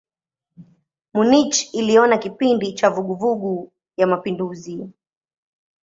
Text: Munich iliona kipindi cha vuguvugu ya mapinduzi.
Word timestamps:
Munich 1.13 1.73
iliona 1.73 2.17
kipindi 2.17 2.73
cha 2.73 2.89
vuguvugu 2.89 3.71
ya 3.97 4.07
mapinduzi. 4.07 4.89